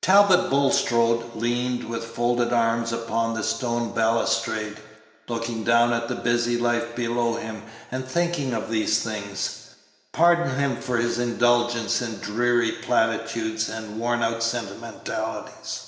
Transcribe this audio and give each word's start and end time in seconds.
Talbot 0.00 0.48
Bulstrode 0.48 1.34
leaned 1.36 1.84
with 1.84 2.02
folded 2.02 2.50
arms 2.50 2.94
upon 2.94 3.34
the 3.34 3.44
stone 3.44 3.90
balustrade, 3.92 4.78
looking 5.28 5.64
down 5.64 5.92
at 5.92 6.08
the 6.08 6.14
busy 6.14 6.56
life 6.56 6.96
below 6.96 7.34
him, 7.34 7.62
and 7.92 8.08
thinking 8.08 8.54
of 8.54 8.70
these 8.70 9.00
things. 9.02 9.74
Pardon 10.12 10.56
him 10.58 10.80
for 10.80 10.96
his 10.96 11.18
indulgence 11.18 12.00
in 12.00 12.20
dreary 12.20 12.72
platitudes 12.72 13.68
and 13.68 14.00
wornout 14.00 14.42
sentimentalities. 14.42 15.82